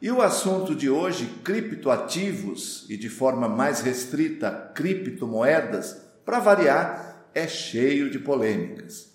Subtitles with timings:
[0.00, 7.48] E o assunto de hoje, criptoativos e de forma mais restrita, criptomoedas, para variar, é
[7.48, 9.08] cheio de polêmicas.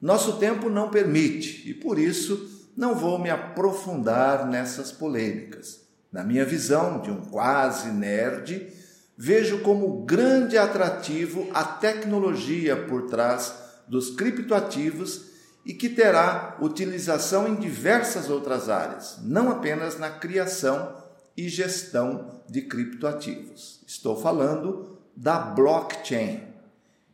[0.00, 5.80] Nosso tempo não permite e por isso não vou me aprofundar nessas polêmicas.
[6.12, 8.68] Na minha visão de um quase nerd,
[9.16, 13.54] vejo como grande atrativo a tecnologia por trás
[13.88, 15.35] dos criptoativos
[15.66, 20.94] e que terá utilização em diversas outras áreas, não apenas na criação
[21.36, 23.80] e gestão de criptoativos.
[23.84, 26.40] Estou falando da blockchain.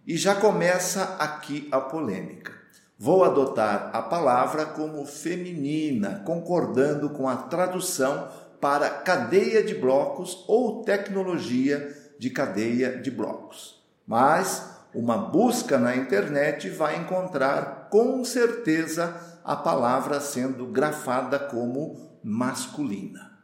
[0.07, 2.53] E já começa aqui a polêmica.
[2.99, 8.29] Vou adotar a palavra como feminina, concordando com a tradução
[8.61, 13.83] para cadeia de blocos ou tecnologia de cadeia de blocos.
[14.07, 23.39] Mas uma busca na internet vai encontrar com certeza a palavra sendo grafada como masculina.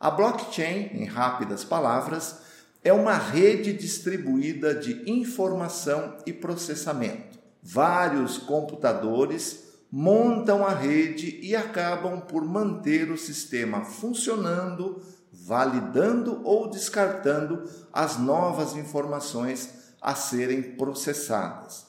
[0.00, 2.38] A blockchain, em rápidas palavras,
[2.82, 7.38] é uma rede distribuída de informação e processamento.
[7.62, 15.00] Vários computadores montam a rede e acabam por manter o sistema funcionando,
[15.32, 21.85] validando ou descartando as novas informações a serem processadas.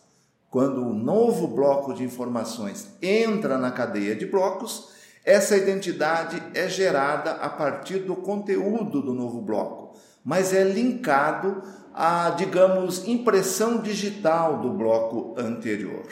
[0.49, 4.89] Quando um novo bloco de informações entra na cadeia de blocos,
[5.25, 11.61] essa identidade é gerada a partir do conteúdo do novo bloco, mas é linkado
[11.93, 16.07] à, digamos, impressão digital do bloco anterior.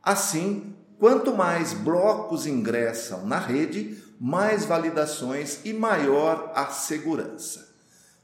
[0.00, 7.71] Assim, quanto mais blocos ingressam na rede, mais validações e maior a segurança.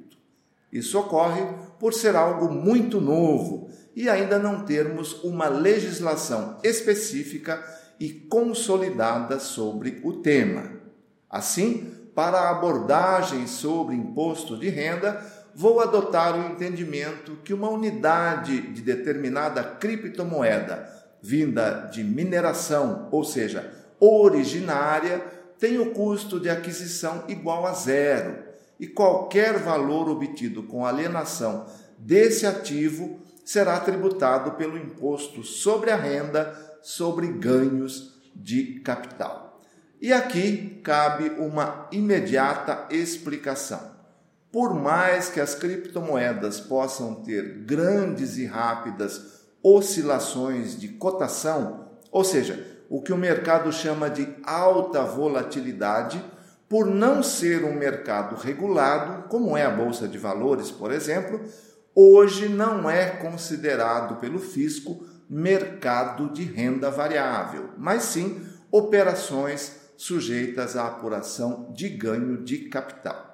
[0.71, 1.43] Isso ocorre
[1.79, 7.63] por ser algo muito novo e ainda não termos uma legislação específica
[7.99, 10.71] e consolidada sobre o tema.
[11.29, 15.23] Assim, para a abordagem sobre imposto de renda,
[15.55, 20.87] vou adotar o entendimento que uma unidade de determinada criptomoeda
[21.21, 25.19] vinda de mineração, ou seja, originária,
[25.59, 28.48] tem o custo de aquisição igual a zero
[28.79, 31.65] e qualquer valor obtido com alienação
[31.97, 39.61] desse ativo será tributado pelo imposto sobre a renda sobre ganhos de capital.
[40.01, 43.97] E aqui cabe uma imediata explicação.
[44.51, 52.65] Por mais que as criptomoedas possam ter grandes e rápidas oscilações de cotação, ou seja,
[52.89, 56.23] o que o mercado chama de alta volatilidade,
[56.69, 61.41] por não ser um mercado regulado, como é a bolsa de valores, por exemplo,
[61.95, 70.87] hoje não é considerado pelo fisco mercado de renda variável, mas sim operações sujeitas à
[70.87, 73.29] apuração de ganho de capital.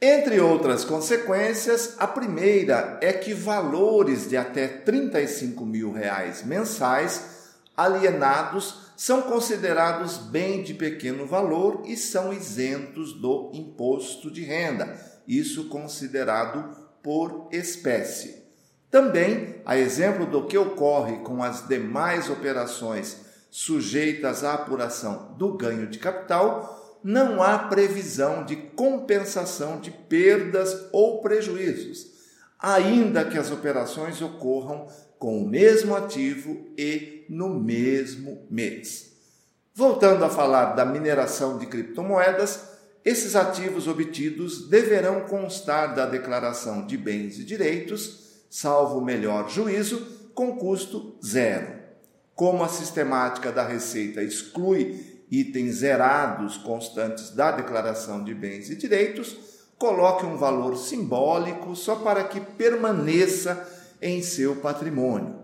[0.00, 8.85] Entre outras consequências, a primeira é que valores de até 35 mil reais mensais alienados
[8.96, 14.98] são considerados bem de pequeno valor e são isentos do imposto de renda,
[15.28, 18.42] isso considerado por espécie.
[18.90, 23.18] Também, a exemplo do que ocorre com as demais operações
[23.50, 31.20] sujeitas à apuração do ganho de capital, não há previsão de compensação de perdas ou
[31.20, 32.06] prejuízos,
[32.58, 39.12] ainda que as operações ocorram com o mesmo ativo e no mesmo mês.
[39.74, 42.60] Voltando a falar da mineração de criptomoedas,
[43.04, 50.56] esses ativos obtidos deverão constar da declaração de bens e direitos, salvo melhor juízo, com
[50.56, 51.76] custo zero.
[52.34, 59.36] Como a sistemática da Receita exclui itens zerados constantes da declaração de bens e direitos,
[59.78, 65.34] coloque um valor simbólico só para que permaneça em seu patrimônio.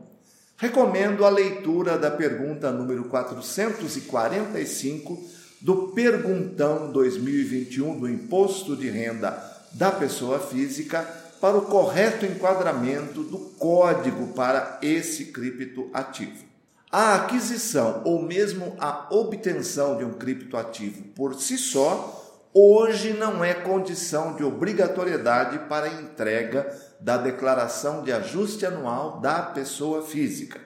[0.56, 5.20] Recomendo a leitura da pergunta número 445
[5.60, 9.36] do Perguntão 2021 do Imposto de Renda
[9.72, 11.02] da Pessoa Física
[11.40, 16.44] para o correto enquadramento do código para esse criptoativo.
[16.90, 22.20] A aquisição ou mesmo a obtenção de um criptoativo por si só
[22.54, 26.70] hoje não é condição de obrigatoriedade para entrega
[27.02, 30.60] da declaração de ajuste anual da pessoa física.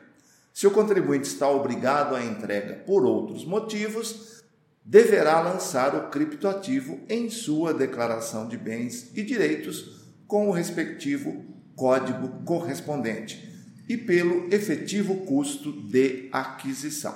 [0.52, 4.42] Se o contribuinte está obrigado à entrega por outros motivos,
[4.84, 11.44] deverá lançar o criptoativo em sua declaração de bens e direitos com o respectivo
[11.74, 13.54] código correspondente
[13.88, 17.14] e pelo efetivo custo de aquisição.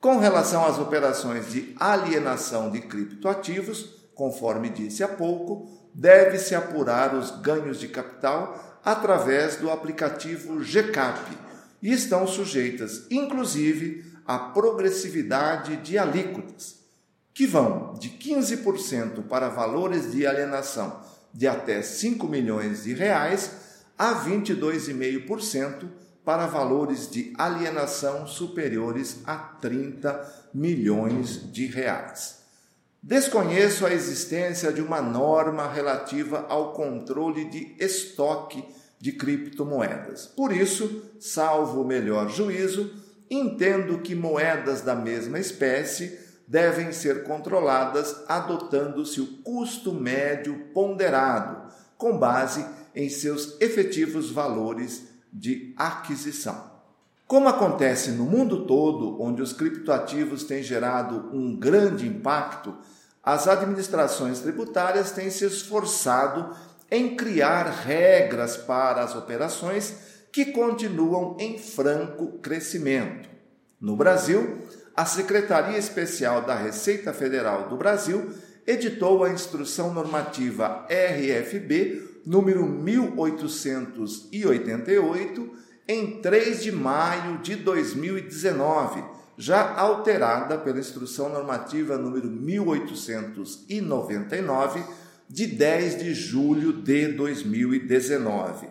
[0.00, 7.30] Com relação às operações de alienação de criptoativos, conforme disse há pouco, deve-se apurar os
[7.40, 11.36] ganhos de capital através do aplicativo GCAP
[11.82, 16.76] e estão sujeitas, inclusive, à progressividade de alíquotas,
[17.34, 21.00] que vão de 15% para valores de alienação
[21.32, 23.50] de até 5 milhões de reais
[23.96, 25.88] a 22,5%
[26.24, 32.41] para valores de alienação superiores a 30 milhões de reais.
[33.02, 38.64] Desconheço a existência de uma norma relativa ao controle de estoque
[39.00, 40.26] de criptomoedas.
[40.26, 42.94] Por isso, salvo o melhor juízo,
[43.28, 46.16] entendo que moedas da mesma espécie
[46.46, 52.64] devem ser controladas adotando-se o custo médio ponderado, com base
[52.94, 56.71] em seus efetivos valores de aquisição.
[57.32, 62.76] Como acontece no mundo todo, onde os criptoativos têm gerado um grande impacto,
[63.22, 66.54] as administrações tributárias têm se esforçado
[66.90, 69.94] em criar regras para as operações
[70.30, 73.30] que continuam em franco crescimento.
[73.80, 74.58] No Brasil,
[74.94, 78.30] a Secretaria Especial da Receita Federal do Brasil
[78.66, 89.02] editou a Instrução Normativa RFB número 1888 em 3 de maio de 2019,
[89.36, 94.84] já alterada pela Instrução Normativa número 1899
[95.28, 98.68] de 10 de julho de 2019.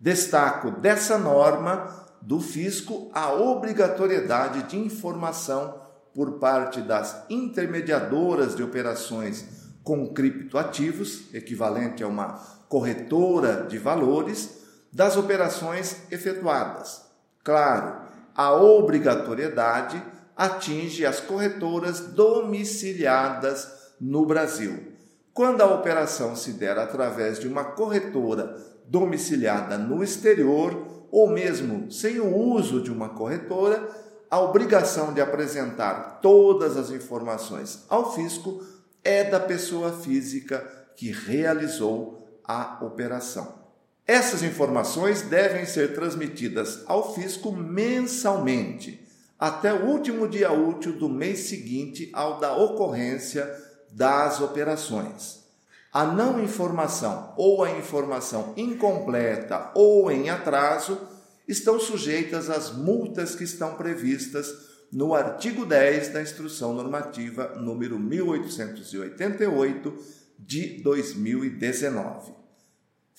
[0.00, 5.80] Destaco dessa norma do fisco a obrigatoriedade de informação
[6.14, 9.44] por parte das intermediadoras de operações
[9.84, 12.34] com criptoativos, equivalente a uma
[12.68, 14.58] corretora de valores,
[14.92, 17.02] das operações efetuadas.
[17.44, 18.02] Claro,
[18.34, 20.02] a obrigatoriedade
[20.36, 23.68] atinge as corretoras domiciliadas
[24.00, 24.92] no Brasil.
[25.34, 32.20] Quando a operação se der através de uma corretora domiciliada no exterior, ou mesmo sem
[32.20, 33.88] o uso de uma corretora,
[34.30, 38.62] a obrigação de apresentar todas as informações ao fisco
[39.02, 40.58] é da pessoa física
[40.96, 43.67] que realizou a operação.
[44.08, 49.06] Essas informações devem ser transmitidas ao fisco mensalmente,
[49.38, 53.46] até o último dia útil do mês seguinte ao da ocorrência
[53.92, 55.44] das operações.
[55.92, 60.98] A não informação ou a informação incompleta ou em atraso
[61.46, 64.50] estão sujeitas às multas que estão previstas
[64.90, 69.98] no artigo 10 da Instrução Normativa número 1888
[70.38, 72.47] de 2019.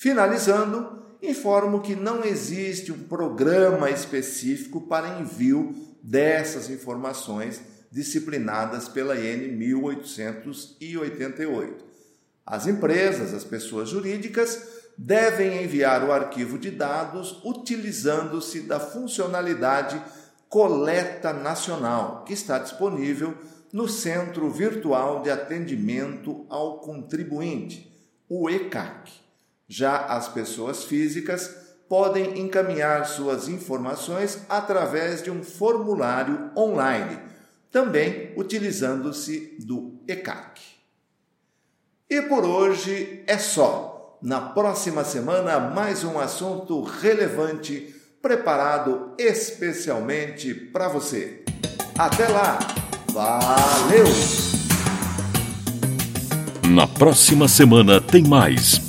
[0.01, 7.59] Finalizando, informo que não existe um programa específico para envio dessas informações
[7.91, 11.83] disciplinadas pela IN 1888.
[12.45, 20.01] As empresas, as pessoas jurídicas, devem enviar o arquivo de dados utilizando-se da funcionalidade
[20.47, 23.37] Coleta Nacional, que está disponível
[23.73, 27.93] no Centro Virtual de Atendimento ao Contribuinte,
[28.29, 29.27] o ECAC.
[29.71, 31.55] Já as pessoas físicas
[31.87, 37.19] podem encaminhar suas informações através de um formulário online,
[37.71, 40.59] também utilizando-se do ECAC.
[42.09, 44.17] E por hoje é só.
[44.21, 51.43] Na próxima semana, mais um assunto relevante preparado especialmente para você.
[51.97, 52.57] Até lá!
[53.13, 54.05] Valeu!
[56.69, 58.88] Na próxima semana tem mais